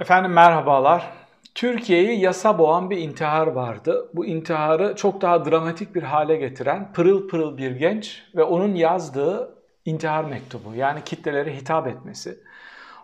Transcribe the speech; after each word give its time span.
Efendim 0.00 0.32
merhabalar. 0.32 1.12
Türkiye'yi 1.54 2.20
yasa 2.20 2.58
boğan 2.58 2.90
bir 2.90 2.96
intihar 2.96 3.46
vardı. 3.46 4.08
Bu 4.14 4.26
intiharı 4.26 4.96
çok 4.96 5.20
daha 5.20 5.44
dramatik 5.44 5.94
bir 5.94 6.02
hale 6.02 6.36
getiren 6.36 6.92
pırıl 6.92 7.28
pırıl 7.28 7.56
bir 7.58 7.70
genç 7.70 8.22
ve 8.36 8.42
onun 8.42 8.74
yazdığı 8.74 9.54
intihar 9.84 10.24
mektubu 10.24 10.74
yani 10.74 11.04
kitlelere 11.04 11.56
hitap 11.56 11.86
etmesi. 11.86 12.38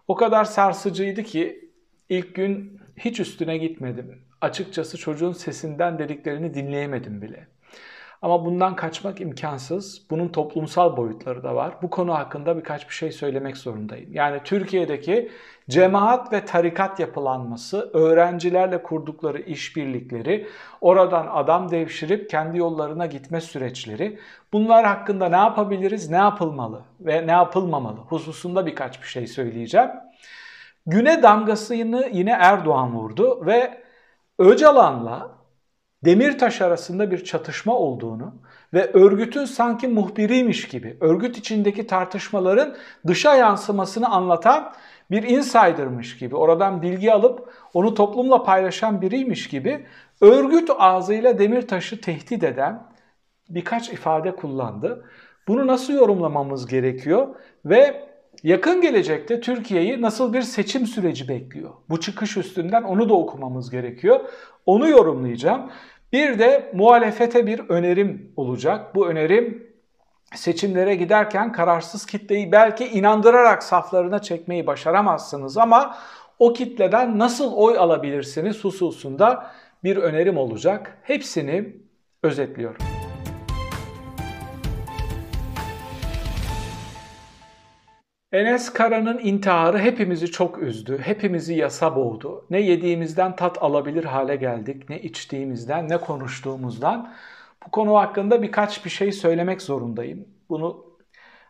O 0.08 0.14
kadar 0.14 0.44
sarsıcıydı 0.44 1.22
ki 1.22 1.70
ilk 2.08 2.34
gün 2.34 2.80
hiç 2.96 3.20
üstüne 3.20 3.58
gitmedim. 3.58 4.22
Açıkçası 4.40 4.98
çocuğun 4.98 5.32
sesinden 5.32 5.98
dediklerini 5.98 6.54
dinleyemedim 6.54 7.22
bile. 7.22 7.46
Ama 8.22 8.44
bundan 8.44 8.76
kaçmak 8.76 9.20
imkansız. 9.20 10.02
Bunun 10.10 10.28
toplumsal 10.28 10.96
boyutları 10.96 11.42
da 11.42 11.54
var. 11.54 11.74
Bu 11.82 11.90
konu 11.90 12.14
hakkında 12.14 12.56
birkaç 12.56 12.88
bir 12.88 12.94
şey 12.94 13.12
söylemek 13.12 13.56
zorundayım. 13.56 14.12
Yani 14.12 14.40
Türkiye'deki 14.44 15.30
cemaat 15.70 16.32
ve 16.32 16.44
tarikat 16.44 17.00
yapılanması, 17.00 17.90
öğrencilerle 17.92 18.82
kurdukları 18.82 19.40
işbirlikleri, 19.40 20.46
oradan 20.80 21.26
adam 21.32 21.70
devşirip 21.70 22.30
kendi 22.30 22.58
yollarına 22.58 23.06
gitme 23.06 23.40
süreçleri, 23.40 24.18
bunlar 24.52 24.86
hakkında 24.86 25.28
ne 25.28 25.36
yapabiliriz, 25.36 26.10
ne 26.10 26.16
yapılmalı 26.16 26.82
ve 27.00 27.26
ne 27.26 27.32
yapılmamalı 27.32 27.96
hususunda 27.96 28.66
birkaç 28.66 29.02
bir 29.02 29.06
şey 29.06 29.26
söyleyeceğim. 29.26 29.90
Güne 30.86 31.22
damgasını 31.22 32.08
yine 32.12 32.30
Erdoğan 32.30 32.94
vurdu 32.94 33.46
ve 33.46 33.82
Öcalan'la 34.38 35.35
Demirtaş 36.04 36.60
arasında 36.60 37.10
bir 37.10 37.24
çatışma 37.24 37.74
olduğunu 37.74 38.34
ve 38.74 38.92
örgütün 38.92 39.44
sanki 39.44 39.88
muhbiriymiş 39.88 40.68
gibi, 40.68 40.96
örgüt 41.00 41.38
içindeki 41.38 41.86
tartışmaların 41.86 42.76
dışa 43.06 43.36
yansımasını 43.36 44.08
anlatan 44.08 44.72
bir 45.10 45.22
insider'mış 45.22 46.18
gibi, 46.18 46.36
oradan 46.36 46.82
bilgi 46.82 47.12
alıp 47.12 47.52
onu 47.74 47.94
toplumla 47.94 48.42
paylaşan 48.42 49.02
biriymiş 49.02 49.48
gibi 49.48 49.86
örgüt 50.20 50.70
ağzıyla 50.78 51.38
Demirtaş'ı 51.38 52.00
tehdit 52.00 52.42
eden 52.42 52.82
birkaç 53.48 53.88
ifade 53.88 54.36
kullandı. 54.36 55.04
Bunu 55.48 55.66
nasıl 55.66 55.92
yorumlamamız 55.92 56.66
gerekiyor 56.66 57.28
ve 57.64 58.08
yakın 58.42 58.80
gelecekte 58.80 59.40
Türkiye'yi 59.40 60.02
nasıl 60.02 60.32
bir 60.32 60.42
seçim 60.42 60.86
süreci 60.86 61.28
bekliyor? 61.28 61.70
Bu 61.90 62.00
çıkış 62.00 62.36
üstünden 62.36 62.82
onu 62.82 63.08
da 63.08 63.14
okumamız 63.14 63.70
gerekiyor. 63.70 64.20
Onu 64.66 64.88
yorumlayacağım. 64.88 65.70
Bir 66.12 66.38
de 66.38 66.70
muhalefete 66.74 67.46
bir 67.46 67.58
önerim 67.68 68.32
olacak. 68.36 68.94
Bu 68.94 69.08
önerim 69.08 69.66
seçimlere 70.34 70.94
giderken 70.94 71.52
kararsız 71.52 72.06
kitleyi 72.06 72.52
belki 72.52 72.86
inandırarak 72.86 73.62
saflarına 73.62 74.22
çekmeyi 74.22 74.66
başaramazsınız 74.66 75.58
ama 75.58 75.96
o 76.38 76.52
kitleden 76.52 77.18
nasıl 77.18 77.52
oy 77.52 77.78
alabilirsiniz 77.78 78.64
hususunda 78.64 79.50
bir 79.84 79.96
önerim 79.96 80.36
olacak. 80.36 80.98
Hepsini 81.02 81.76
özetliyorum. 82.22 82.95
Enes 88.36 88.72
Kara'nın 88.72 89.18
intiharı 89.18 89.78
hepimizi 89.78 90.30
çok 90.30 90.62
üzdü, 90.62 90.98
hepimizi 91.02 91.54
yasa 91.54 91.96
boğdu. 91.96 92.44
Ne 92.50 92.60
yediğimizden 92.60 93.36
tat 93.36 93.62
alabilir 93.62 94.04
hale 94.04 94.36
geldik, 94.36 94.90
ne 94.90 95.00
içtiğimizden, 95.00 95.88
ne 95.88 95.98
konuştuğumuzdan. 95.98 97.12
Bu 97.66 97.70
konu 97.70 97.96
hakkında 97.96 98.42
birkaç 98.42 98.84
bir 98.84 98.90
şey 98.90 99.12
söylemek 99.12 99.62
zorundayım. 99.62 100.28
Bunu 100.48 100.84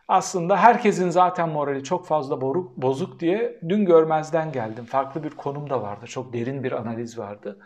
aslında 0.07 0.57
herkesin 0.57 1.09
zaten 1.09 1.49
morali 1.49 1.83
çok 1.83 2.07
fazla 2.07 2.41
bozuk 2.77 3.19
diye 3.19 3.59
dün 3.69 3.85
görmezden 3.85 4.51
geldim. 4.51 4.85
Farklı 4.85 5.23
bir 5.23 5.29
konum 5.29 5.69
da 5.69 5.81
vardı, 5.81 6.05
çok 6.05 6.33
derin 6.33 6.63
bir 6.63 6.71
analiz 6.71 7.17
vardı. 7.17 7.59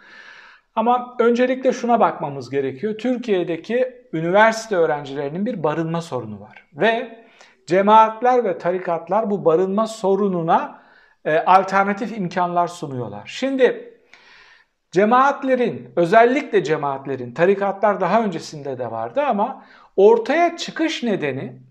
Ama 0.76 1.16
öncelikle 1.20 1.74
şuna 1.74 2.00
bakmamız 2.00 2.50
gerekiyor. 2.50 2.98
Türkiye'deki 2.98 3.94
üniversite 4.14 4.76
öğrencilerinin 4.76 5.46
bir 5.46 5.64
barınma 5.64 6.02
sorunu 6.02 6.40
var. 6.40 6.68
Ve 6.74 7.22
cemaatler 7.68 8.44
ve 8.44 8.58
tarikatlar 8.58 9.30
bu 9.30 9.46
barınma 9.46 9.88
sorununa 9.88 10.82
e, 11.26 11.40
alternatif 11.40 12.18
imkanlar 12.18 12.68
sunuyorlar. 12.68 13.24
Şimdi 13.26 13.94
cemaatlerin, 14.92 15.94
özellikle 15.96 16.64
cemaatlerin, 16.64 17.34
tarikatlar 17.34 18.02
daha 18.02 18.24
öncesinde 18.24 18.80
de 18.80 18.92
vardı 18.92 19.22
ama 19.22 19.66
ortaya 19.96 20.58
çıkış 20.58 21.04
nedeni 21.04 21.62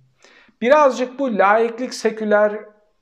birazcık 0.60 1.18
bu 1.18 1.38
laiklik, 1.38 1.94
seküler 1.94 2.52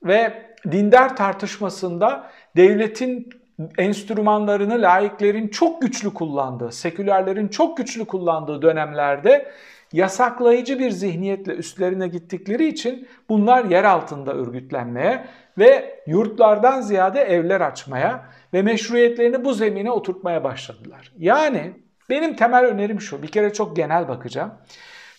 ve 0.03 0.49
dindar 0.71 1.15
tartışmasında 1.15 2.31
devletin 2.55 3.29
enstrümanlarını 3.77 4.81
laiklerin 4.81 5.47
çok 5.47 5.81
güçlü 5.81 6.13
kullandığı, 6.13 6.71
sekülerlerin 6.71 7.47
çok 7.47 7.77
güçlü 7.77 8.05
kullandığı 8.05 8.61
dönemlerde 8.61 9.51
yasaklayıcı 9.93 10.79
bir 10.79 10.91
zihniyetle 10.91 11.53
üstlerine 11.53 12.07
gittikleri 12.07 12.67
için 12.67 13.07
bunlar 13.29 13.65
yer 13.65 13.83
altında 13.83 14.33
örgütlenmeye 14.33 15.25
ve 15.57 16.01
yurtlardan 16.07 16.81
ziyade 16.81 17.21
evler 17.21 17.61
açmaya 17.61 18.25
ve 18.53 18.61
meşruiyetlerini 18.61 19.45
bu 19.45 19.53
zemine 19.53 19.91
oturtmaya 19.91 20.43
başladılar. 20.43 21.11
Yani 21.17 21.73
benim 22.09 22.35
temel 22.35 22.65
önerim 22.65 23.01
şu, 23.01 23.23
bir 23.23 23.27
kere 23.27 23.53
çok 23.53 23.75
genel 23.75 24.07
bakacağım. 24.07 24.53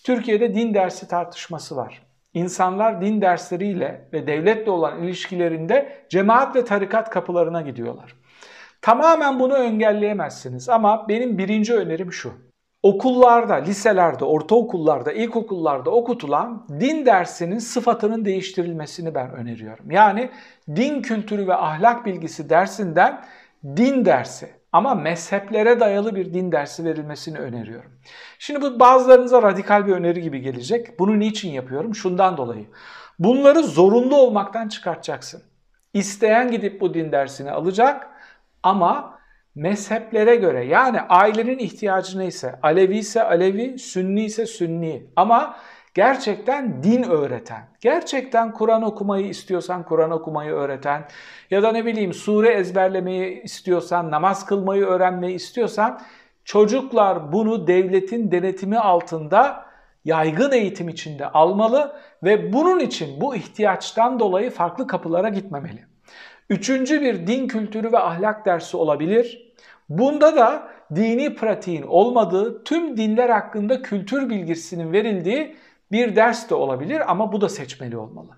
Türkiye'de 0.05 0.55
din 0.55 0.75
dersi 0.75 1.09
tartışması 1.09 1.77
var. 1.77 2.03
İnsanlar 2.35 3.01
din 3.01 3.21
dersleriyle 3.21 4.09
ve 4.13 4.27
devletle 4.27 4.71
olan 4.71 5.03
ilişkilerinde 5.03 6.07
cemaat 6.09 6.57
ve 6.57 6.65
tarikat 6.65 7.11
kapılarına 7.11 7.63
gidiyorlar. 7.63 8.15
Tamamen 8.83 9.41
bunu 9.41 9.57
engelleyemezsiniz 9.57 10.69
ama 10.69 11.09
benim 11.09 11.39
birinci 11.39 11.75
önerim 11.75 12.13
şu 12.13 12.50
okullarda, 12.83 13.55
liselerde, 13.55 14.25
ortaokullarda, 14.25 15.13
ilkokullarda 15.13 15.91
okutulan 15.91 16.67
din 16.81 17.07
dersinin 17.07 17.59
sıfatının 17.59 18.25
değiştirilmesini 18.25 19.15
ben 19.15 19.33
öneriyorum. 19.33 19.91
Yani 19.91 20.31
din 20.77 21.03
kültürü 21.03 21.49
ve 21.49 21.55
ahlak 21.55 22.07
bilgisi 22.07 22.51
dersinden 22.51 23.25
din 23.65 24.05
dersi 24.05 24.51
ama 24.73 24.95
mezheplere 24.95 25.81
dayalı 25.81 26.15
bir 26.15 26.35
din 26.35 26.53
dersi 26.53 26.85
verilmesini 26.85 27.39
öneriyorum. 27.39 27.91
Şimdi 28.39 28.63
bu 28.63 28.81
bazılarınıza 28.81 29.43
radikal 29.43 29.87
bir 29.87 29.93
öneri 29.93 30.23
gibi 30.23 30.41
gelecek. 30.41 30.99
Bunu 30.99 31.19
niçin 31.19 31.51
yapıyorum? 31.51 31.95
Şundan 31.95 32.37
dolayı. 32.37 32.67
Bunları 33.19 33.63
zorunlu 33.63 34.17
olmaktan 34.17 34.69
çıkartacaksın. 34.69 35.43
İsteyen 35.95 36.51
gidip 36.51 36.81
bu 36.81 36.95
din 36.95 37.13
dersini 37.13 37.51
alacak 37.51 38.09
ama 38.63 39.20
mezheplere 39.55 40.37
göre 40.37 40.65
yani 40.65 41.01
ailenin 41.01 41.59
ihtiyacı 41.59 42.19
neyse 42.19 42.59
Alevi 42.63 42.99
ise 42.99 43.23
Alevi, 43.23 43.79
Sünni 43.79 44.25
ise 44.25 44.47
Sünni 44.47 45.07
ama 45.17 45.57
gerçekten 45.95 46.83
din 46.83 47.03
öğreten, 47.03 47.69
gerçekten 47.81 48.53
Kur'an 48.53 48.83
okumayı 48.83 49.29
istiyorsan 49.29 49.83
Kur'an 49.83 50.11
okumayı 50.11 50.53
öğreten 50.53 51.09
ya 51.51 51.63
da 51.63 51.73
ne 51.73 51.87
bileyim 51.87 52.15
sure 52.15 52.49
ezberlemeyi 52.49 53.43
istiyorsan, 53.43 54.11
namaz 54.11 54.47
kılmayı 54.47 54.85
öğrenmeyi 54.85 55.35
istiyorsan 55.35 56.01
çocuklar 56.45 57.33
bunu 57.33 57.67
devletin 57.67 58.31
denetimi 58.31 58.79
altında 58.79 59.65
yaygın 60.05 60.53
eğitim 60.53 60.89
içinde 60.89 61.29
almalı 61.29 61.97
ve 62.23 62.53
bunun 62.53 62.81
için 62.81 63.21
bu 63.21 63.35
ihtiyaçtan 63.35 64.21
dolayı 64.21 64.51
farklı 64.51 64.87
kapılara 64.87 65.29
gitmemeli. 65.29 65.90
Üçüncü 66.51 67.01
bir 67.01 67.27
din 67.27 67.49
kültürü 67.49 67.93
ve 67.93 67.99
ahlak 67.99 68.47
dersi 68.47 68.77
olabilir. 68.77 69.53
Bunda 69.89 70.37
da 70.37 70.69
dini 70.95 71.35
pratiğin 71.35 71.83
olmadığı, 71.83 72.65
tüm 72.65 72.97
dinler 72.97 73.31
hakkında 73.31 73.83
kültür 73.83 74.31
bilgisinin 74.31 74.93
verildiği 74.93 75.57
bir 75.93 76.17
ders 76.17 76.51
de 76.51 76.55
olabilir 76.55 77.11
ama 77.11 77.33
bu 77.33 77.41
da 77.41 77.49
seçmeli 77.49 77.97
olmalı. 77.97 78.29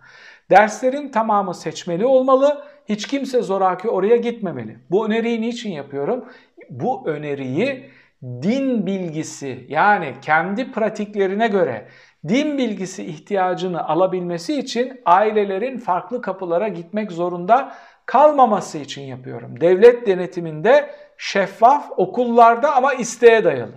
Derslerin 0.50 1.08
tamamı 1.08 1.54
seçmeli 1.54 2.06
olmalı. 2.06 2.64
Hiç 2.88 3.06
kimse 3.06 3.42
zoraki 3.42 3.88
oraya 3.88 4.16
gitmemeli. 4.16 4.78
Bu 4.90 5.06
öneriyi 5.06 5.40
niçin 5.40 5.70
yapıyorum? 5.70 6.24
Bu 6.70 7.08
öneriyi 7.08 7.90
din 8.22 8.86
bilgisi 8.86 9.66
yani 9.68 10.14
kendi 10.22 10.72
pratiklerine 10.72 11.48
göre 11.48 11.88
din 12.28 12.58
bilgisi 12.58 13.04
ihtiyacını 13.04 13.88
alabilmesi 13.88 14.58
için 14.58 15.00
ailelerin 15.04 15.78
farklı 15.78 16.22
kapılara 16.22 16.68
gitmek 16.68 17.12
zorunda 17.12 17.72
kalmaması 18.06 18.78
için 18.78 19.02
yapıyorum. 19.02 19.60
Devlet 19.60 20.06
denetiminde 20.06 20.94
şeffaf, 21.18 21.90
okullarda 21.96 22.74
ama 22.74 22.94
isteğe 22.94 23.44
dayalı. 23.44 23.74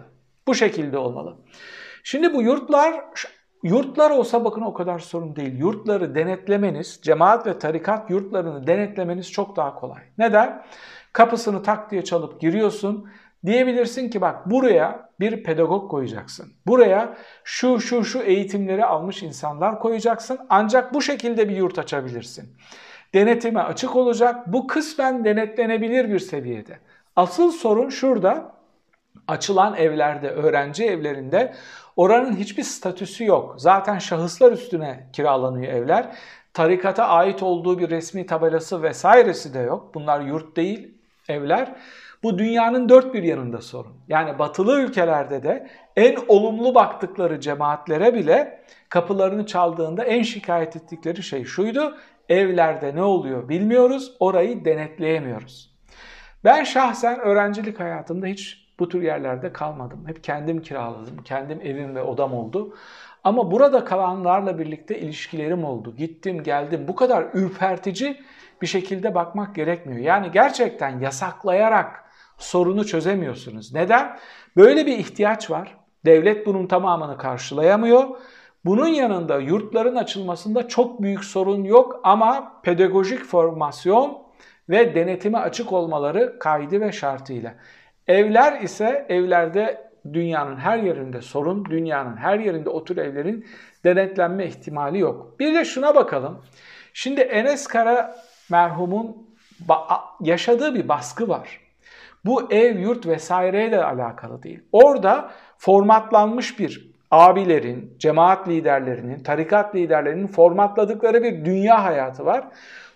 Bu 0.48 0.56
şekilde 0.56 0.98
olmalı. 0.98 1.38
Şimdi 2.04 2.34
bu 2.34 2.42
yurtlar 2.42 3.04
Yurtlar 3.66 4.12
olsa 4.12 4.46
bakın 4.46 4.62
o 4.62 4.74
kadar 4.74 5.00
sorun 5.00 5.36
değil. 5.36 5.60
Yurtları 5.60 6.16
denetlemeniz, 6.16 7.00
cemaat 7.02 7.48
ve 7.48 7.60
tarikat 7.60 8.10
yurtlarını 8.10 8.68
denetlemeniz 8.68 9.32
çok 9.32 9.56
daha 9.56 9.76
kolay. 9.76 10.02
Neden? 10.18 10.66
Kapısını 11.14 11.64
tak 11.64 11.92
diye 11.92 12.04
çalıp 12.04 12.42
giriyorsun. 12.42 13.10
Diyebilirsin 13.46 14.10
ki 14.10 14.22
bak 14.22 14.50
buraya 14.52 15.10
bir 15.20 15.44
pedagog 15.44 15.92
koyacaksın. 15.92 16.54
Buraya 16.68 17.18
şu 17.44 17.80
şu 17.80 18.04
şu 18.04 18.20
eğitimleri 18.20 18.86
almış 18.86 19.24
insanlar 19.24 19.80
koyacaksın. 19.80 20.40
Ancak 20.50 20.94
bu 20.94 21.02
şekilde 21.02 21.50
bir 21.50 21.56
yurt 21.56 21.80
açabilirsin. 21.80 22.58
Denetime 23.16 23.62
açık 23.62 23.96
olacak. 23.96 24.48
Bu 24.48 24.68
kısmen 24.68 25.26
denetlenebilir 25.26 26.10
bir 26.10 26.20
seviyede. 26.20 26.80
Asıl 27.16 27.52
sorun 27.52 27.90
şurada. 27.90 28.56
Açılan 29.28 29.76
evlerde, 29.76 30.30
öğrenci 30.30 30.86
evlerinde 30.86 31.54
oranın 31.96 32.36
hiçbir 32.36 32.64
statüsü 32.64 33.26
yok. 33.26 33.56
Zaten 33.58 34.00
şahıslar 34.00 34.52
üstüne 34.52 35.08
kiralanıyor 35.14 35.74
evler. 35.74 36.16
Tarikata 36.54 37.08
ait 37.08 37.44
olduğu 37.44 37.80
bir 37.80 37.90
resmi 37.90 38.26
tabelası 38.26 38.84
vesairesi 38.84 39.54
de 39.54 39.60
yok. 39.60 39.96
Bunlar 39.96 40.22
yurt 40.22 40.56
değil, 40.58 40.98
evler. 41.30 41.76
Bu 42.24 42.38
dünyanın 42.38 42.90
dört 42.90 43.14
bir 43.14 43.24
yanında 43.24 43.62
sorun. 43.62 43.94
Yani 44.08 44.40
batılı 44.40 44.82
ülkelerde 44.82 45.44
de 45.44 45.68
en 45.96 46.18
olumlu 46.28 46.76
baktıkları 46.76 47.40
cemaatlere 47.40 48.14
bile 48.14 48.64
kapılarını 48.90 49.46
çaldığında 49.46 50.04
en 50.04 50.22
şikayet 50.22 50.76
ettikleri 50.76 51.24
şey 51.24 51.46
şuydu. 51.46 51.98
Evlerde 52.30 52.96
ne 52.96 53.04
oluyor 53.04 53.50
bilmiyoruz, 53.50 54.16
orayı 54.20 54.66
denetleyemiyoruz. 54.66 55.76
Ben 56.44 56.64
şahsen 56.64 57.20
öğrencilik 57.20 57.80
hayatımda 57.80 58.28
hiç 58.28 58.66
bu 58.80 58.90
tür 58.90 59.02
yerlerde 59.02 59.54
kalmadım. 59.54 60.08
Hep 60.08 60.24
kendim 60.24 60.62
kiraladım, 60.62 61.24
kendim 61.24 61.62
evim 61.62 61.96
ve 61.96 62.02
odam 62.02 62.34
oldu. 62.34 62.76
Ama 63.24 63.52
burada 63.52 63.86
kalanlarla 63.86 64.60
birlikte 64.60 65.00
ilişkilerim 65.00 65.64
oldu. 65.64 65.96
Gittim, 65.96 66.44
geldim. 66.44 66.86
Bu 66.88 66.96
kadar 66.96 67.26
ürpertici 67.34 68.22
bir 68.62 68.68
şekilde 68.68 69.16
bakmak 69.16 69.56
gerekmiyor. 69.56 70.00
Yani 70.00 70.32
gerçekten 70.32 71.00
yasaklayarak 71.00 72.04
sorunu 72.38 72.86
çözemiyorsunuz. 72.86 73.74
Neden? 73.74 74.18
Böyle 74.58 74.86
bir 74.86 74.98
ihtiyaç 74.98 75.52
var. 75.52 75.78
Devlet 76.06 76.46
bunun 76.46 76.68
tamamını 76.68 77.18
karşılayamıyor. 77.18 78.18
Bunun 78.66 78.88
yanında 78.88 79.40
yurtların 79.40 79.96
açılmasında 79.96 80.68
çok 80.68 81.02
büyük 81.02 81.24
sorun 81.24 81.64
yok 81.64 82.00
ama 82.04 82.62
pedagojik 82.64 83.24
formasyon 83.24 84.18
ve 84.70 84.96
denetime 84.96 85.38
açık 85.38 85.74
olmaları 85.74 86.40
kaydı 86.40 86.82
ve 86.82 86.92
şartıyla. 86.92 87.56
Evler 88.08 88.62
ise 88.62 89.06
evlerde 89.10 89.92
dünyanın 90.14 90.56
her 90.56 90.78
yerinde 90.78 91.22
sorun, 91.22 91.66
dünyanın 91.66 92.18
her 92.18 92.40
yerinde 92.40 92.70
o 92.70 92.84
tür 92.84 92.98
evlerin 92.98 93.46
denetlenme 93.84 94.46
ihtimali 94.46 95.00
yok. 95.00 95.40
Bir 95.40 95.54
de 95.54 95.66
şuna 95.66 95.96
bakalım. 95.96 96.42
Şimdi 96.94 97.22
Enes 97.22 97.68
Kara 97.68 98.16
merhumun 98.52 99.28
yaşadığı 100.22 100.76
bir 100.76 100.88
baskı 100.88 101.28
var. 101.28 101.60
Bu 102.26 102.52
ev, 102.52 102.80
yurt 102.80 103.08
vesaireye 103.08 103.72
de 103.72 103.84
alakalı 103.84 104.44
değil. 104.44 104.60
Orada 104.72 105.32
formatlanmış 105.58 106.60
bir 106.60 106.95
abilerin, 107.12 107.96
cemaat 108.00 108.48
liderlerinin, 108.48 109.24
tarikat 109.24 109.76
liderlerinin 109.76 110.28
formatladıkları 110.28 111.24
bir 111.24 111.46
dünya 111.46 111.84
hayatı 111.84 112.26
var. 112.26 112.48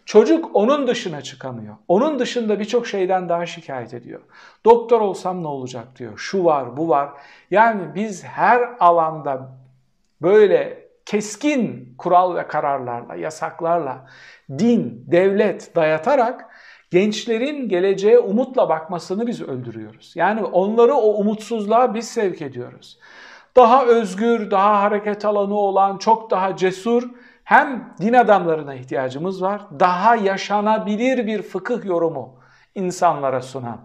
Çocuk 0.05 0.55
onun 0.55 0.87
dışına 0.87 1.21
çıkamıyor. 1.21 1.75
Onun 1.87 2.19
dışında 2.19 2.59
birçok 2.59 2.87
şeyden 2.87 3.29
daha 3.29 3.45
şikayet 3.45 3.93
ediyor. 3.93 4.21
Doktor 4.65 5.01
olsam 5.01 5.43
ne 5.43 5.47
olacak 5.47 5.87
diyor. 5.99 6.17
Şu 6.17 6.45
var, 6.45 6.77
bu 6.77 6.89
var. 6.89 7.09
Yani 7.51 7.81
biz 7.95 8.23
her 8.23 8.69
alanda 8.79 9.51
böyle 10.21 10.87
keskin 11.05 11.93
kural 11.97 12.35
ve 12.35 12.47
kararlarla, 12.47 13.15
yasaklarla, 13.15 14.05
din, 14.59 15.05
devlet 15.07 15.75
dayatarak 15.75 16.45
gençlerin 16.91 17.69
geleceğe 17.69 18.19
umutla 18.19 18.69
bakmasını 18.69 19.27
biz 19.27 19.41
öldürüyoruz. 19.41 20.13
Yani 20.15 20.43
onları 20.43 20.93
o 20.93 21.13
umutsuzluğa 21.13 21.93
biz 21.93 22.09
sevk 22.09 22.41
ediyoruz. 22.41 22.99
Daha 23.55 23.85
özgür, 23.85 24.51
daha 24.51 24.81
hareket 24.81 25.25
alanı 25.25 25.55
olan, 25.55 25.97
çok 25.97 26.31
daha 26.31 26.55
cesur 26.55 27.09
hem 27.43 27.93
din 28.01 28.13
adamlarına 28.13 28.75
ihtiyacımız 28.75 29.41
var, 29.41 29.61
daha 29.79 30.15
yaşanabilir 30.15 31.27
bir 31.27 31.41
fıkıh 31.41 31.85
yorumu 31.85 32.39
insanlara 32.75 33.41
sunan. 33.41 33.77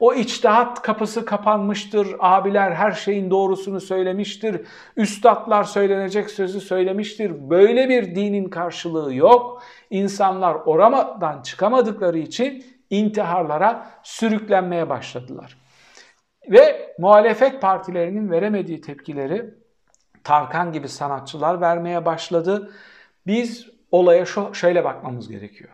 O 0.00 0.14
içtihat 0.14 0.82
kapısı 0.82 1.24
kapanmıştır, 1.24 2.16
abiler 2.18 2.72
her 2.72 2.92
şeyin 2.92 3.30
doğrusunu 3.30 3.80
söylemiştir, 3.80 4.66
üstadlar 4.96 5.64
söylenecek 5.64 6.30
sözü 6.30 6.60
söylemiştir. 6.60 7.50
Böyle 7.50 7.88
bir 7.88 8.14
dinin 8.14 8.48
karşılığı 8.48 9.14
yok. 9.14 9.62
İnsanlar 9.90 10.54
oramadan 10.54 11.42
çıkamadıkları 11.42 12.18
için 12.18 12.64
intiharlara 12.90 13.86
sürüklenmeye 14.02 14.88
başladılar. 14.88 15.65
Ve 16.50 16.94
muhalefet 16.98 17.60
partilerinin 17.60 18.30
veremediği 18.30 18.80
tepkileri 18.80 19.54
Tarkan 20.24 20.72
gibi 20.72 20.88
sanatçılar 20.88 21.60
vermeye 21.60 22.04
başladı. 22.06 22.72
Biz 23.26 23.68
olaya 23.90 24.26
şu, 24.26 24.54
şöyle 24.54 24.84
bakmamız 24.84 25.28
gerekiyor. 25.28 25.70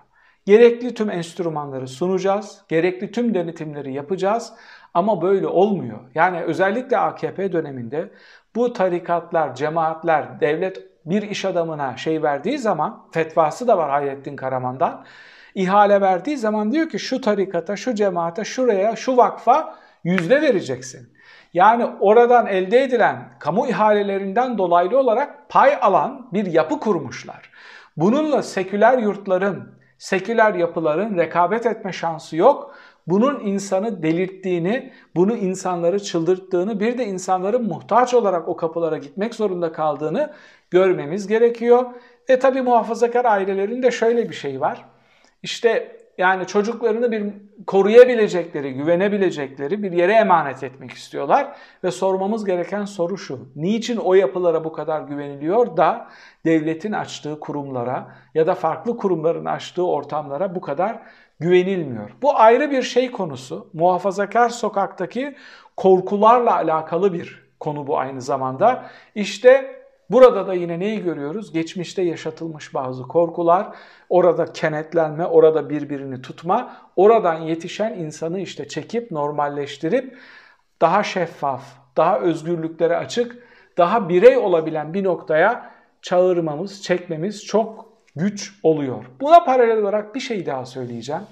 Gerekli 0.47 0.95
tüm 0.95 1.11
enstrümanları 1.11 1.89
sunacağız, 1.89 2.63
gerekli 2.69 3.13
tüm 3.13 3.35
denetimleri 3.35 3.93
yapacağız 3.93 4.53
ama 4.95 5.23
böyle 5.23 5.47
olmuyor. 5.47 5.99
Yani 6.15 6.41
özellikle 6.43 6.99
AKP 6.99 7.53
döneminde 7.53 8.11
bu 8.55 8.73
tarikatlar, 8.73 9.55
cemaatler, 9.55 10.41
devlet 10.41 10.83
bir 11.05 11.23
iş 11.23 11.45
adamına 11.45 11.97
şey 11.97 12.23
verdiği 12.23 12.59
zaman, 12.59 13.07
fetvası 13.13 13.69
da 13.69 13.79
var 13.79 13.91
Hayrettin 13.91 14.37
Karaman'dan, 14.37 15.05
ihale 15.55 16.01
verdiği 16.01 16.37
zaman 16.37 16.73
diyor 16.73 16.89
ki 16.89 16.99
şu 16.99 17.21
tarikata, 17.21 17.77
şu 17.77 17.95
cemaate, 17.95 18.45
şuraya, 18.45 18.97
şu 18.97 19.17
vakfa 19.17 19.79
yüzde 20.05 20.43
vereceksin. 20.43 21.13
Yani 21.55 21.87
oradan 22.01 22.47
elde 22.47 22.83
edilen 22.83 23.29
kamu 23.39 23.67
ihalelerinden 23.67 24.59
dolaylı 24.59 24.99
olarak 24.99 25.49
pay 25.49 25.79
alan 25.81 26.29
bir 26.33 26.47
yapı 26.47 26.81
kurmuşlar. 26.81 27.51
Bununla 27.97 28.43
seküler 28.43 28.99
yurtların, 28.99 29.75
seküler 29.99 30.55
yapıların 30.55 31.17
rekabet 31.17 31.67
etme 31.67 31.93
şansı 31.93 32.37
yok. 32.37 32.75
Bunun 33.07 33.41
insanı 33.41 34.03
delirttiğini, 34.03 34.93
bunu 35.17 35.37
insanları 35.37 36.01
çıldırttığını, 36.03 36.81
bir 36.81 36.99
de 36.99 37.07
insanların 37.07 37.69
muhtaç 37.69 38.15
olarak 38.15 38.49
o 38.49 38.57
kapılara 38.57 38.99
gitmek 38.99 39.35
zorunda 39.35 39.73
kaldığını 39.73 40.33
görmemiz 40.71 41.27
gerekiyor. 41.27 41.85
E 42.29 42.39
tabi 42.39 42.63
muhafazakar 42.63 43.25
ailelerin 43.25 43.83
de 43.83 43.91
şöyle 43.91 44.29
bir 44.29 44.35
şey 44.35 44.61
var. 44.61 44.85
İşte 45.43 46.02
yani 46.19 46.47
çocuklarını 46.47 47.12
bir 47.12 47.32
koruyabilecekleri, 47.67 48.75
güvenebilecekleri 48.75 49.82
bir 49.82 49.93
yere 49.93 50.12
emanet 50.12 50.62
etmek 50.62 50.91
istiyorlar. 50.91 51.56
Ve 51.85 51.91
sormamız 51.91 52.44
gereken 52.44 52.85
soru 52.85 53.19
şu. 53.19 53.49
Niçin 53.56 53.97
o 53.97 54.14
yapılara 54.14 54.64
bu 54.64 54.73
kadar 54.73 55.00
güveniliyor 55.00 55.76
da 55.76 56.09
devletin 56.44 56.93
açtığı 56.93 57.41
kurumlara 57.41 58.14
ya 58.35 58.47
da 58.47 58.55
farklı 58.55 58.97
kurumların 58.97 59.44
açtığı 59.44 59.87
ortamlara 59.87 60.55
bu 60.55 60.61
kadar 60.61 61.03
güvenilmiyor? 61.41 62.11
Bu 62.23 62.38
ayrı 62.38 62.70
bir 62.70 62.82
şey 62.82 63.11
konusu. 63.11 63.70
Muhafazakar 63.73 64.48
sokaktaki 64.48 65.37
korkularla 65.77 66.55
alakalı 66.55 67.13
bir 67.13 67.43
konu 67.60 67.87
bu 67.87 67.98
aynı 67.98 68.20
zamanda. 68.20 68.87
İşte 69.15 69.81
Burada 70.13 70.47
da 70.47 70.55
yine 70.55 70.79
neyi 70.79 71.03
görüyoruz? 71.03 71.53
Geçmişte 71.53 72.03
yaşatılmış 72.03 72.75
bazı 72.75 73.03
korkular, 73.03 73.69
orada 74.09 74.53
kenetlenme, 74.53 75.27
orada 75.27 75.71
birbirini 75.71 76.23
tutma, 76.23 76.77
oradan 76.97 77.41
yetişen 77.41 77.95
insanı 77.95 78.41
işte 78.41 78.69
çekip 78.69 79.11
normalleştirip 79.11 80.19
daha 80.81 81.03
şeffaf, 81.03 81.63
daha 81.97 82.19
özgürlüklere 82.19 82.97
açık, 82.97 83.37
daha 83.79 84.09
birey 84.09 84.37
olabilen 84.37 84.95
bir 84.95 85.05
noktaya 85.05 85.71
çağırmamız, 86.03 86.83
çekmemiz 86.83 87.45
çok 87.45 87.87
güç 88.17 88.61
oluyor. 88.63 89.05
Buna 89.21 89.45
paralel 89.45 89.79
olarak 89.79 90.15
bir 90.15 90.21
şey 90.21 90.47
daha 90.47 90.67
söyleyeceğim. 90.67 91.23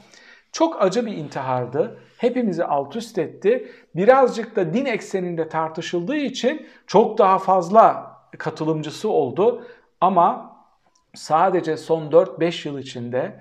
Çok 0.53 0.83
acı 0.83 1.07
bir 1.07 1.17
intihardı. 1.17 1.99
Hepimizi 2.19 2.65
alt 2.65 2.97
üst 2.97 3.19
etti. 3.19 3.73
Birazcık 3.95 4.57
da 4.57 4.75
din 4.75 4.85
ekseninde 4.85 5.49
tartışıldığı 5.49 6.17
için 6.17 6.67
çok 6.87 7.19
daha 7.19 7.39
fazla 7.39 8.10
katılımcısı 8.39 9.09
oldu 9.09 9.67
ama 10.01 10.57
sadece 11.15 11.77
son 11.77 12.11
4-5 12.11 12.69
yıl 12.69 12.79
içinde 12.79 13.41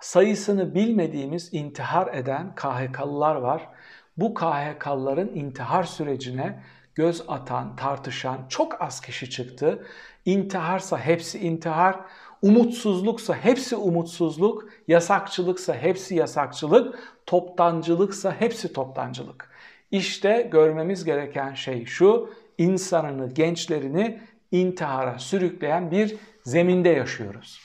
sayısını 0.00 0.74
bilmediğimiz 0.74 1.54
intihar 1.54 2.14
eden 2.14 2.54
KHK'lılar 2.54 3.34
var. 3.34 3.68
Bu 4.16 4.34
KHK'lıların 4.34 5.28
intihar 5.34 5.84
sürecine 5.84 6.62
göz 6.94 7.24
atan, 7.28 7.76
tartışan 7.76 8.38
çok 8.48 8.82
az 8.82 9.00
kişi 9.00 9.30
çıktı. 9.30 9.86
İntiharsa 10.24 10.98
hepsi 10.98 11.38
intihar, 11.38 12.00
umutsuzluksa 12.42 13.34
hepsi 13.34 13.76
umutsuzluk, 13.76 14.68
yasakçılıksa 14.88 15.74
hepsi 15.74 16.14
yasakçılık, 16.14 16.98
toptancılıksa 17.26 18.40
hepsi 18.40 18.72
toptancılık. 18.72 19.50
İşte 19.90 20.48
görmemiz 20.52 21.04
gereken 21.04 21.54
şey 21.54 21.84
şu, 21.84 22.30
insanını, 22.62 23.34
gençlerini 23.34 24.20
intihara 24.50 25.18
sürükleyen 25.18 25.90
bir 25.90 26.16
zeminde 26.44 26.88
yaşıyoruz. 26.88 27.60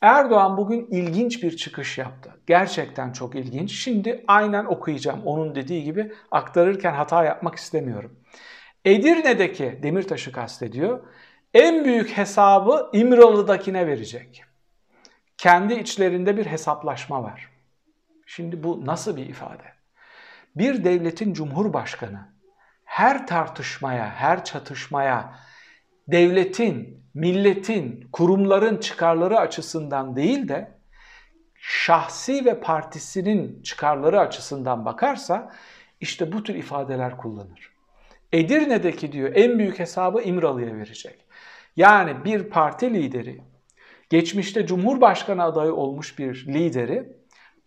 Erdoğan 0.00 0.56
bugün 0.56 0.86
ilginç 0.90 1.42
bir 1.42 1.56
çıkış 1.56 1.98
yaptı. 1.98 2.30
Gerçekten 2.46 3.12
çok 3.12 3.34
ilginç. 3.34 3.72
Şimdi 3.72 4.24
aynen 4.28 4.64
okuyacağım. 4.64 5.22
Onun 5.24 5.54
dediği 5.54 5.84
gibi 5.84 6.12
aktarırken 6.30 6.94
hata 6.94 7.24
yapmak 7.24 7.54
istemiyorum. 7.54 8.20
Edirne'deki 8.84 9.78
Demirtaş'ı 9.82 10.32
kastediyor. 10.32 11.00
En 11.54 11.84
büyük 11.84 12.16
hesabı 12.16 12.90
İmralı'dakine 12.92 13.86
verecek. 13.86 14.44
kendi 15.38 15.74
içlerinde 15.74 16.36
bir 16.36 16.46
hesaplaşma 16.46 17.22
var. 17.22 17.50
Şimdi 18.26 18.62
bu 18.62 18.86
nasıl 18.86 19.16
bir 19.16 19.26
ifade? 19.26 19.64
Bir 20.56 20.84
devletin 20.84 21.32
cumhurbaşkanı 21.32 22.35
her 22.96 23.26
tartışmaya, 23.26 24.10
her 24.10 24.44
çatışmaya 24.44 25.34
devletin, 26.08 27.04
milletin, 27.14 28.08
kurumların 28.12 28.76
çıkarları 28.76 29.38
açısından 29.38 30.16
değil 30.16 30.48
de 30.48 30.70
şahsi 31.54 32.44
ve 32.44 32.60
partisinin 32.60 33.62
çıkarları 33.62 34.20
açısından 34.20 34.84
bakarsa 34.84 35.52
işte 36.00 36.32
bu 36.32 36.42
tür 36.42 36.54
ifadeler 36.54 37.16
kullanır. 37.16 37.72
Edirne'deki 38.32 39.12
diyor 39.12 39.32
en 39.34 39.58
büyük 39.58 39.78
hesabı 39.78 40.22
İmralı'ya 40.22 40.76
verecek. 40.76 41.26
Yani 41.76 42.24
bir 42.24 42.42
parti 42.42 42.94
lideri, 42.94 43.40
geçmişte 44.10 44.66
Cumhurbaşkanı 44.66 45.42
adayı 45.42 45.74
olmuş 45.74 46.18
bir 46.18 46.46
lideri, 46.46 47.16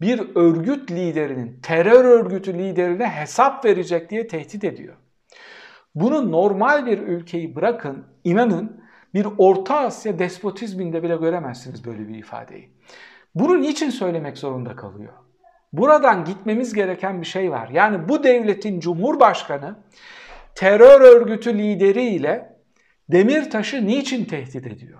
bir 0.01 0.35
örgüt 0.35 0.91
liderinin, 0.91 1.59
terör 1.61 2.05
örgütü 2.05 2.53
liderine 2.53 3.09
hesap 3.09 3.65
verecek 3.65 4.09
diye 4.09 4.27
tehdit 4.27 4.63
ediyor. 4.63 4.95
Bunu 5.99 6.31
normal 6.31 6.85
bir 6.85 6.99
ülkeyi 6.99 7.55
bırakın, 7.55 8.05
inanın 8.23 8.81
bir 9.13 9.27
Orta 9.37 9.77
Asya 9.77 10.19
despotizminde 10.19 11.03
bile 11.03 11.15
göremezsiniz 11.15 11.85
böyle 11.85 12.07
bir 12.07 12.15
ifadeyi. 12.15 12.69
Bunu 13.35 13.61
niçin 13.61 13.89
söylemek 13.89 14.37
zorunda 14.37 14.75
kalıyor? 14.75 15.13
Buradan 15.73 16.25
gitmemiz 16.25 16.73
gereken 16.73 17.21
bir 17.21 17.27
şey 17.27 17.51
var. 17.51 17.69
Yani 17.69 18.09
bu 18.09 18.23
devletin 18.23 18.79
cumhurbaşkanı 18.79 19.75
terör 20.55 21.01
örgütü 21.01 21.57
lideriyle 21.57 22.59
Demirtaş'ı 23.09 23.87
niçin 23.87 24.25
tehdit 24.25 24.67
ediyor? 24.67 24.99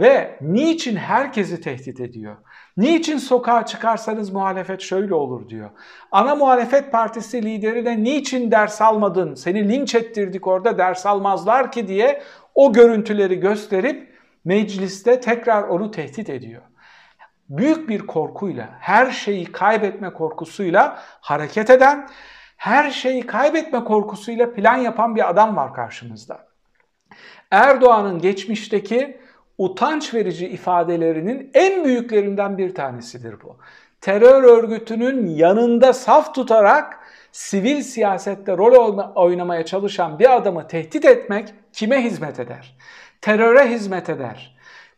Ve 0.00 0.38
niçin 0.40 0.96
herkesi 0.96 1.60
tehdit 1.60 2.00
ediyor? 2.00 2.36
Niçin 2.76 3.18
sokağa 3.18 3.66
çıkarsanız 3.66 4.30
muhalefet 4.30 4.80
şöyle 4.80 5.14
olur 5.14 5.48
diyor. 5.48 5.70
Ana 6.12 6.34
muhalefet 6.34 6.92
partisi 6.92 7.42
lideri 7.42 7.84
de 7.84 8.02
niçin 8.02 8.50
ders 8.50 8.82
almadın, 8.82 9.34
seni 9.34 9.68
linç 9.68 9.94
ettirdik 9.94 10.46
orada 10.46 10.78
ders 10.78 11.06
almazlar 11.06 11.72
ki 11.72 11.88
diye 11.88 12.22
o 12.54 12.72
görüntüleri 12.72 13.40
gösterip 13.40 14.18
mecliste 14.44 15.20
tekrar 15.20 15.62
onu 15.62 15.90
tehdit 15.90 16.30
ediyor. 16.30 16.62
Büyük 17.48 17.88
bir 17.88 18.06
korkuyla, 18.06 18.68
her 18.80 19.10
şeyi 19.10 19.52
kaybetme 19.52 20.12
korkusuyla 20.12 21.02
hareket 21.20 21.70
eden, 21.70 22.08
her 22.56 22.90
şeyi 22.90 23.26
kaybetme 23.26 23.84
korkusuyla 23.84 24.52
plan 24.52 24.76
yapan 24.76 25.16
bir 25.16 25.30
adam 25.30 25.56
var 25.56 25.74
karşımızda. 25.74 26.46
Erdoğan'ın 27.50 28.18
geçmişteki 28.18 29.20
utanç 29.62 30.14
verici 30.14 30.48
ifadelerinin 30.48 31.50
en 31.54 31.84
büyüklerinden 31.84 32.58
bir 32.58 32.74
tanesidir 32.74 33.34
bu. 33.42 33.56
Terör 34.00 34.42
örgütünün 34.42 35.26
yanında 35.26 35.92
saf 35.92 36.34
tutarak 36.34 36.98
sivil 37.32 37.82
siyasette 37.82 38.56
rol 38.56 38.98
oynamaya 39.14 39.64
çalışan 39.64 40.18
bir 40.18 40.36
adamı 40.36 40.66
tehdit 40.66 41.04
etmek 41.04 41.54
kime 41.72 42.04
hizmet 42.04 42.40
eder? 42.40 42.76
Teröre 43.20 43.70
hizmet 43.70 44.08
eder. 44.08 44.56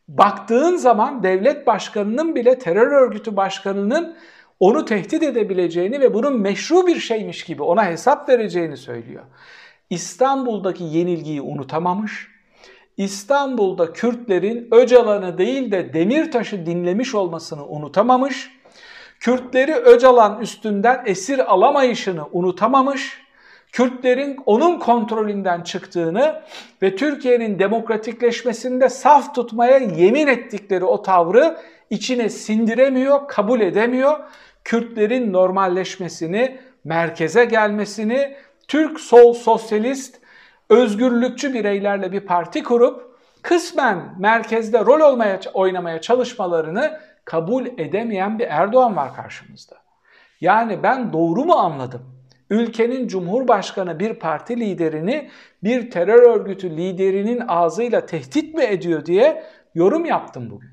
Baktığın 0.08 0.76
zaman 0.76 1.22
devlet 1.22 1.66
başkanının 1.66 2.34
bile 2.34 2.58
terör 2.58 2.92
örgütü 2.92 3.36
başkanının 3.36 4.16
onu 4.60 4.84
tehdit 4.84 5.22
edebileceğini 5.22 6.00
ve 6.00 6.14
bunun 6.14 6.40
meşru 6.40 6.86
bir 6.86 7.00
şeymiş 7.00 7.44
gibi 7.44 7.62
ona 7.62 7.86
hesap 7.86 8.28
vereceğini 8.28 8.76
söylüyor. 8.76 9.22
İstanbul'daki 9.90 10.84
yenilgiyi 10.84 11.42
unutamamış, 11.42 12.33
İstanbul'da 12.96 13.92
Kürtlerin 13.92 14.68
Öcalan'ı 14.70 15.38
değil 15.38 15.72
de 15.72 15.94
Demirtaş'ı 15.94 16.66
dinlemiş 16.66 17.14
olmasını 17.14 17.66
unutamamış, 17.66 18.50
Kürtleri 19.20 19.74
Öcalan 19.74 20.40
üstünden 20.40 21.02
esir 21.06 21.52
alamayışını 21.52 22.26
unutamamış, 22.32 23.24
Kürtlerin 23.72 24.38
onun 24.46 24.78
kontrolünden 24.78 25.62
çıktığını 25.62 26.42
ve 26.82 26.96
Türkiye'nin 26.96 27.58
demokratikleşmesinde 27.58 28.88
saf 28.88 29.34
tutmaya 29.34 29.78
yemin 29.78 30.26
ettikleri 30.26 30.84
o 30.84 31.02
tavrı 31.02 31.56
içine 31.90 32.28
sindiremiyor, 32.28 33.28
kabul 33.28 33.60
edemiyor. 33.60 34.18
Kürtlerin 34.64 35.32
normalleşmesini, 35.32 36.58
merkeze 36.84 37.44
gelmesini, 37.44 38.36
Türk 38.68 39.00
sol 39.00 39.34
sosyalist 39.34 40.16
özgürlükçü 40.74 41.54
bireylerle 41.54 42.12
bir 42.12 42.20
parti 42.20 42.62
kurup 42.62 43.18
kısmen 43.42 44.14
merkezde 44.18 44.78
rol 44.78 45.00
olmaya 45.00 45.40
oynamaya 45.54 46.00
çalışmalarını 46.00 47.00
kabul 47.24 47.66
edemeyen 47.66 48.38
bir 48.38 48.46
Erdoğan 48.46 48.96
var 48.96 49.14
karşımızda. 49.14 49.76
Yani 50.40 50.82
ben 50.82 51.12
doğru 51.12 51.44
mu 51.44 51.52
anladım? 51.52 52.14
Ülkenin 52.50 53.08
cumhurbaşkanı 53.08 53.98
bir 53.98 54.14
parti 54.14 54.60
liderini 54.60 55.30
bir 55.62 55.90
terör 55.90 56.22
örgütü 56.22 56.70
liderinin 56.70 57.42
ağzıyla 57.48 58.06
tehdit 58.06 58.54
mi 58.54 58.62
ediyor 58.62 59.06
diye 59.06 59.44
yorum 59.74 60.04
yaptım 60.04 60.50
bugün. 60.50 60.70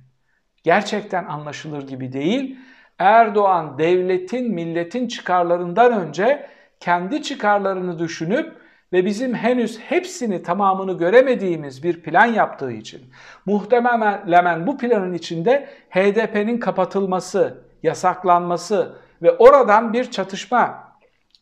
Gerçekten 0.63 1.25
anlaşılır 1.25 1.87
gibi 1.87 2.13
değil. 2.13 2.59
Erdoğan 2.99 3.77
devletin, 3.77 4.53
milletin 4.53 5.07
çıkarlarından 5.07 5.93
önce 5.93 6.47
kendi 6.79 7.21
çıkarlarını 7.21 7.99
düşünüp 7.99 8.60
ve 8.93 9.05
bizim 9.05 9.33
henüz 9.33 9.79
hepsini 9.79 10.43
tamamını 10.43 10.97
göremediğimiz 10.97 11.83
bir 11.83 12.01
plan 12.01 12.25
yaptığı 12.25 12.71
için 12.71 13.01
muhtemelen 13.45 14.67
bu 14.67 14.77
planın 14.77 15.13
içinde 15.13 15.67
HDP'nin 15.89 16.57
kapatılması, 16.59 17.57
yasaklanması 17.83 18.95
ve 19.21 19.31
oradan 19.31 19.93
bir 19.93 20.11
çatışma 20.11 20.91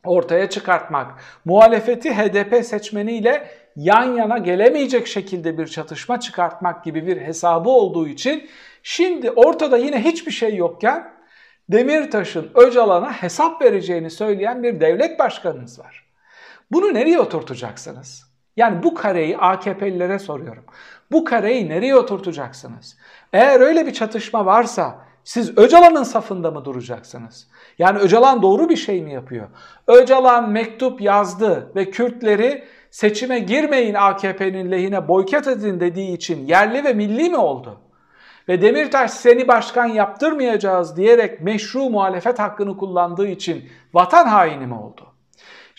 ortaya 0.05 0.49
çıkartmak, 0.49 1.11
muhalefeti 1.45 2.13
HDP 2.13 2.65
seçmeniyle 2.65 3.47
yan 3.75 4.15
yana 4.15 4.37
gelemeyecek 4.37 5.07
şekilde 5.07 5.57
bir 5.57 5.67
çatışma 5.67 6.19
çıkartmak 6.19 6.83
gibi 6.83 7.07
bir 7.07 7.21
hesabı 7.21 7.69
olduğu 7.69 8.07
için 8.07 8.49
şimdi 8.83 9.31
ortada 9.31 9.77
yine 9.77 10.03
hiçbir 10.03 10.31
şey 10.31 10.55
yokken 10.55 11.11
Demirtaş'ın 11.69 12.51
Öcalan'a 12.55 13.13
hesap 13.13 13.61
vereceğini 13.61 14.09
söyleyen 14.09 14.63
bir 14.63 14.81
devlet 14.81 15.19
başkanınız 15.19 15.79
var. 15.79 16.08
Bunu 16.71 16.93
nereye 16.93 17.19
oturtacaksınız? 17.19 18.29
Yani 18.57 18.83
bu 18.83 18.93
kareyi 18.93 19.37
AKP'lilere 19.37 20.19
soruyorum. 20.19 20.63
Bu 21.11 21.25
kareyi 21.25 21.69
nereye 21.69 21.95
oturtacaksınız? 21.95 22.97
Eğer 23.33 23.59
öyle 23.59 23.85
bir 23.85 23.93
çatışma 23.93 24.45
varsa 24.45 25.05
siz 25.23 25.57
Öcalan'ın 25.57 26.03
safında 26.03 26.51
mı 26.51 26.65
duracaksınız? 26.65 27.47
Yani 27.77 27.99
Öcalan 27.99 28.41
doğru 28.41 28.69
bir 28.69 28.75
şey 28.75 29.01
mi 29.01 29.13
yapıyor? 29.13 29.47
Öcalan 29.87 30.49
mektup 30.49 31.01
yazdı 31.01 31.71
ve 31.75 31.91
Kürtleri 31.91 32.63
seçime 32.91 33.39
girmeyin 33.39 33.93
AKP'nin 33.93 34.71
lehine 34.71 35.07
boykot 35.07 35.47
edin 35.47 35.79
dediği 35.79 36.13
için 36.13 36.47
yerli 36.47 36.83
ve 36.83 36.93
milli 36.93 37.29
mi 37.29 37.37
oldu? 37.37 37.79
Ve 38.47 38.61
Demirtaş 38.61 39.11
seni 39.11 39.47
başkan 39.47 39.85
yaptırmayacağız 39.85 40.97
diyerek 40.97 41.41
meşru 41.41 41.89
muhalefet 41.89 42.39
hakkını 42.39 42.77
kullandığı 42.77 43.27
için 43.27 43.69
vatan 43.93 44.27
haini 44.27 44.67
mi 44.67 44.75
oldu? 44.75 45.08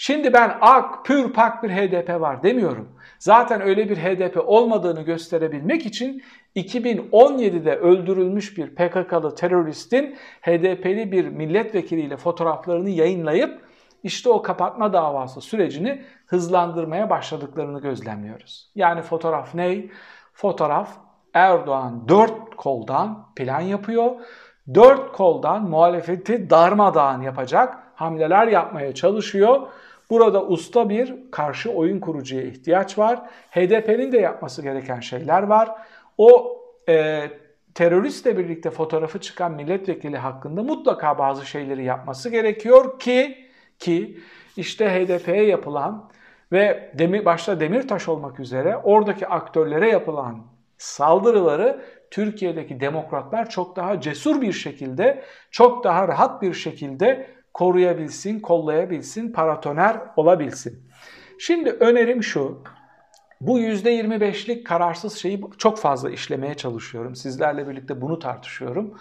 Şimdi 0.03 0.33
ben 0.33 0.59
ak, 0.61 1.05
pür 1.05 1.33
pak 1.33 1.63
bir 1.63 1.71
HDP 1.71 2.21
var 2.21 2.43
demiyorum. 2.43 2.89
Zaten 3.19 3.61
öyle 3.61 3.91
bir 3.91 3.97
HDP 3.97 4.43
olmadığını 4.47 5.03
gösterebilmek 5.03 5.87
için 5.87 6.23
2017'de 6.57 7.77
öldürülmüş 7.77 8.59
bir 8.59 8.75
PKK'lı 8.75 9.35
teröristin 9.35 10.17
HDP'li 10.43 11.13
bir 11.13 11.29
milletvekiliyle 11.29 12.17
fotoğraflarını 12.17 12.91
yayınlayıp 12.91 13.61
işte 14.03 14.31
o 14.31 14.43
kapatma 14.43 14.93
davası 14.93 15.41
sürecini 15.41 16.03
hızlandırmaya 16.27 17.11
başladıklarını 17.11 17.81
gözlemliyoruz. 17.81 18.71
Yani 18.75 19.03
fotoğraf 19.03 19.55
ne? 19.55 19.85
Fotoğraf 20.33 20.97
Erdoğan 21.35 22.09
dört 22.09 22.57
koldan 22.57 23.33
plan 23.37 23.61
yapıyor. 23.61 24.11
Dört 24.75 25.13
koldan 25.13 25.63
muhalefeti 25.63 26.51
darmadağın 26.51 27.23
yapacak 27.23 27.79
hamleler 27.95 28.47
yapmaya 28.47 28.95
çalışıyor 28.95 29.67
Burada 30.11 30.47
usta 30.47 30.89
bir 30.89 31.15
karşı 31.31 31.71
oyun 31.71 32.01
kurucuya 32.01 32.43
ihtiyaç 32.43 32.99
var. 32.99 33.21
HDP'nin 33.51 34.13
de 34.13 34.19
yapması 34.19 34.63
gereken 34.63 35.01
şeyler 35.01 35.43
var. 35.43 35.71
O 36.19 36.61
e, 36.89 37.23
teröristle 37.75 38.39
birlikte 38.39 38.71
fotoğrafı 38.71 39.21
çıkan 39.21 39.53
milletvekili 39.53 40.17
hakkında 40.17 40.63
mutlaka 40.63 41.19
bazı 41.19 41.47
şeyleri 41.47 41.85
yapması 41.85 42.31
gerekiyor 42.31 42.99
ki 42.99 43.51
ki 43.79 44.19
işte 44.57 44.89
HDP'ye 44.89 45.47
yapılan 45.47 46.11
ve 46.53 46.93
demir, 46.99 47.25
başta 47.25 47.61
Demirtaş 47.61 48.09
olmak 48.09 48.41
üzere 48.41 48.77
oradaki 48.77 49.27
aktörlere 49.27 49.89
yapılan 49.89 50.43
saldırıları 50.79 51.85
Türkiye'deki 52.11 52.81
demokratlar 52.81 53.51
çok 53.51 53.77
daha 53.77 54.01
cesur 54.01 54.41
bir 54.41 54.53
şekilde, 54.53 55.23
çok 55.51 55.85
daha 55.85 56.09
rahat 56.09 56.43
bir 56.43 56.55
şekilde 56.55 57.27
koruyabilsin, 57.61 58.41
kollayabilsin, 58.41 59.33
paratoner 59.33 60.01
olabilsin. 60.17 60.91
Şimdi 61.39 61.71
önerim 61.71 62.23
şu. 62.23 62.63
Bu 63.41 63.61
%25'lik 63.61 64.67
kararsız 64.67 65.17
şeyi 65.17 65.41
çok 65.59 65.79
fazla 65.79 66.11
işlemeye 66.11 66.55
çalışıyorum. 66.55 67.15
Sizlerle 67.15 67.69
birlikte 67.69 68.01
bunu 68.01 68.19
tartışıyorum. 68.19 68.99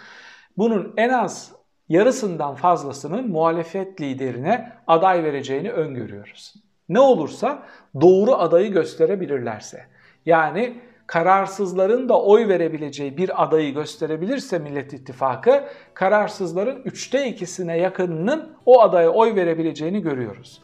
Bunun 0.58 0.94
en 0.98 1.10
az 1.10 1.52
yarısından 1.90 2.56
fazlasının 2.56 3.30
muhalefet 3.30 4.02
liderine 4.02 4.72
aday 4.88 5.24
vereceğini 5.24 5.72
öngörüyoruz. 5.72 6.54
Ne 6.90 7.00
olursa 7.00 7.64
doğru 8.02 8.36
adayı 8.36 8.72
gösterebilirlerse. 8.72 9.86
Yani 10.26 10.82
kararsızların 11.10 12.10
da 12.10 12.22
oy 12.22 12.48
verebileceği 12.48 13.18
bir 13.18 13.44
adayı 13.44 13.74
gösterebilirse 13.74 14.60
Millet 14.60 14.94
İttifakı, 14.94 15.64
kararsızların 15.94 16.82
üçte 16.86 17.28
ikisine 17.28 17.78
yakınının 17.78 18.54
o 18.66 18.82
adaya 18.82 19.10
oy 19.10 19.36
verebileceğini 19.36 20.02
görüyoruz. 20.02 20.62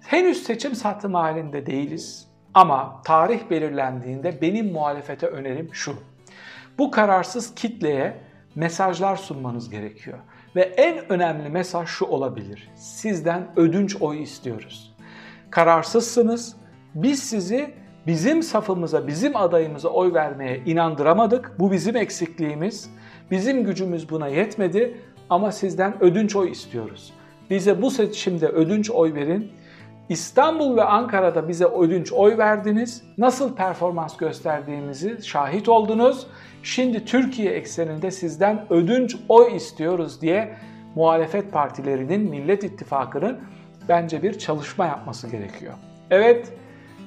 Henüz 0.00 0.42
seçim 0.42 0.74
satım 0.74 1.14
halinde 1.14 1.66
değiliz 1.66 2.28
ama 2.54 3.02
tarih 3.04 3.50
belirlendiğinde 3.50 4.40
benim 4.40 4.72
muhalefete 4.72 5.26
önerim 5.26 5.68
şu. 5.72 5.94
Bu 6.78 6.90
kararsız 6.90 7.54
kitleye 7.54 8.16
mesajlar 8.54 9.16
sunmanız 9.16 9.70
gerekiyor. 9.70 10.18
Ve 10.56 10.62
en 10.62 11.12
önemli 11.12 11.48
mesaj 11.48 11.88
şu 11.88 12.04
olabilir. 12.04 12.70
Sizden 12.76 13.48
ödünç 13.56 13.96
oy 14.00 14.22
istiyoruz. 14.22 14.94
Kararsızsınız. 15.50 16.56
Biz 16.94 17.22
sizi 17.22 17.81
bizim 18.06 18.42
safımıza, 18.42 19.06
bizim 19.06 19.36
adayımıza 19.36 19.88
oy 19.88 20.14
vermeye 20.14 20.60
inandıramadık. 20.66 21.52
Bu 21.58 21.72
bizim 21.72 21.96
eksikliğimiz. 21.96 22.90
Bizim 23.30 23.64
gücümüz 23.64 24.10
buna 24.10 24.28
yetmedi 24.28 25.00
ama 25.30 25.52
sizden 25.52 26.02
ödünç 26.02 26.36
oy 26.36 26.50
istiyoruz. 26.50 27.12
Bize 27.50 27.82
bu 27.82 27.90
seçimde 27.90 28.46
ödünç 28.46 28.90
oy 28.90 29.14
verin. 29.14 29.52
İstanbul 30.08 30.76
ve 30.76 30.84
Ankara'da 30.84 31.48
bize 31.48 31.64
ödünç 31.64 32.12
oy 32.12 32.38
verdiniz. 32.38 33.04
Nasıl 33.18 33.56
performans 33.56 34.16
gösterdiğimizi 34.16 35.18
şahit 35.22 35.68
oldunuz. 35.68 36.26
Şimdi 36.62 37.04
Türkiye 37.04 37.52
ekseninde 37.52 38.10
sizden 38.10 38.66
ödünç 38.70 39.16
oy 39.28 39.56
istiyoruz 39.56 40.20
diye 40.20 40.54
muhalefet 40.94 41.52
partilerinin, 41.52 42.30
Millet 42.30 42.64
İttifakı'nın 42.64 43.38
bence 43.88 44.22
bir 44.22 44.38
çalışma 44.38 44.86
yapması 44.86 45.28
gerekiyor. 45.28 45.72
Evet, 46.10 46.52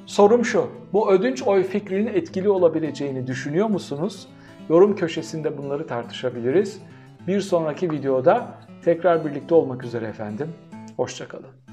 sorum 0.06 0.46
şu. 0.46 0.68
Bu 0.94 1.12
ödünç 1.12 1.44
oy 1.44 1.64
fikrinin 1.64 2.08
etkili 2.08 2.50
olabileceğini 2.50 3.28
düşünüyor 3.28 3.68
musunuz? 3.68 4.28
Yorum 4.70 4.96
köşesinde 4.96 5.58
bunları 5.58 5.88
tartışabiliriz. 5.88 6.82
Bir 7.28 7.42
sonraki 7.42 7.92
videoda 7.92 8.48
tekrar 8.86 9.26
birlikte 9.26 9.56
olmak 9.56 9.84
üzere 9.84 10.06
efendim. 10.06 10.50
Hoşçakalın. 10.98 11.65